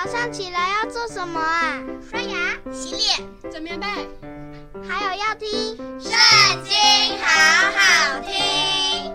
[0.00, 1.82] 早上起来要做什么啊？
[2.08, 3.86] 刷牙、洗脸、整棉被，
[4.88, 6.12] 还有要听《圣
[6.62, 6.72] 经》，
[7.20, 7.26] 好
[7.72, 9.12] 好听。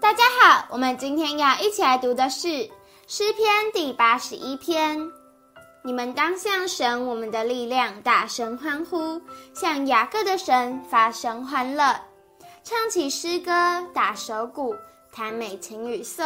[0.00, 2.68] 大家好，我们今天要一起来读的是
[3.06, 4.98] 诗篇第八十一篇。
[5.84, 9.22] 你们当向神我们的力量大声欢呼，
[9.54, 11.94] 向雅各的神发声欢乐，
[12.64, 13.52] 唱起诗歌，
[13.94, 14.74] 打手鼓，
[15.12, 16.24] 弹美琴与瑟。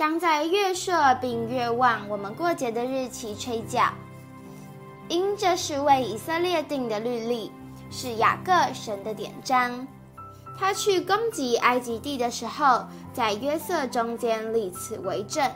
[0.00, 3.92] 当在月朔并月望我们过节的日期吹角，
[5.08, 7.52] 因这是为以色列定的律例，
[7.90, 9.86] 是雅各神的典章。
[10.58, 15.46] 他去攻击埃及地的时候，在约瑟中间立此为证。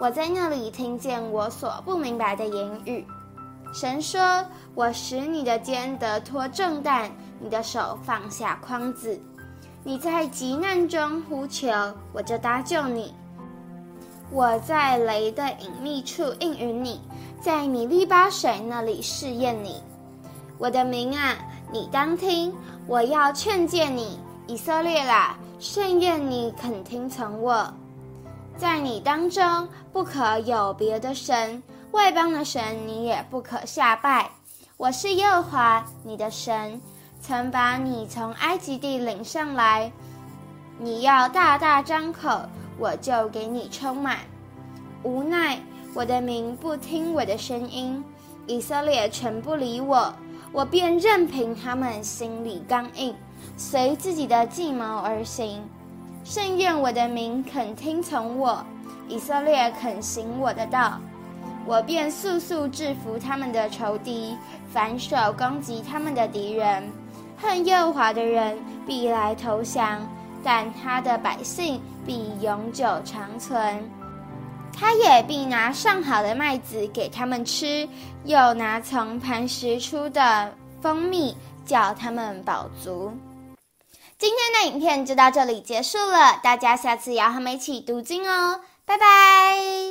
[0.00, 3.06] 我在那里听见我所不明白的言语。
[3.74, 4.42] 神说
[4.74, 9.20] ：“我使你的肩得脱重担，你的手放下筐子。
[9.84, 11.70] 你在急难中呼求，
[12.14, 13.14] 我就搭救你。”
[14.30, 17.00] 我在雷的隐秘处应允你，
[17.40, 19.82] 在米利巴水那里试验你。
[20.58, 21.36] 我的民啊，
[21.72, 22.52] 你当听，
[22.86, 27.72] 我要劝诫你，以色列啦，甚愿你肯听从我。
[28.56, 34.28] 在你当中不可有别的神，外邦的神你也不可下拜。
[34.76, 36.80] 我是耶和华你的神，
[37.20, 39.90] 曾把你从埃及地领上来。
[40.78, 42.40] 你要大大张口。
[42.78, 44.18] 我就给你充满。
[45.02, 45.58] 无奈
[45.94, 48.02] 我的民不听我的声音，
[48.46, 50.12] 以色列全不理我，
[50.52, 53.14] 我便任凭他们心里刚硬，
[53.56, 55.62] 随自己的计谋而行。
[56.24, 58.64] 甚愿我的民肯听从我，
[59.08, 61.00] 以色列肯行我的道，
[61.64, 64.36] 我便速速制服他们的仇敌，
[64.72, 66.82] 反手攻击他们的敌人。
[67.38, 70.00] 恨耶和华的人必来投降。
[70.44, 73.82] 但他的百姓必永久长存，
[74.72, 77.88] 他也必拿上好的麦子给他们吃，
[78.24, 83.12] 又拿从磐石出的蜂蜜叫他们饱足。
[84.18, 89.86] 今天的影片就到这里结束了，大家下次也要和我们一起读经哦，拜拜。